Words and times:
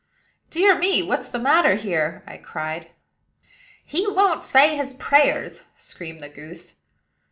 "Dear 0.49 0.75
me! 0.79 1.03
what's 1.03 1.29
the 1.29 1.37
matter 1.37 1.75
here?" 1.75 2.23
I 2.25 2.37
cried. 2.37 2.89
"He 3.85 4.07
won't 4.07 4.43
say 4.43 4.75
his 4.75 4.95
prayers," 4.95 5.65
screamed 5.75 6.23
the 6.23 6.29
goose. 6.29 6.77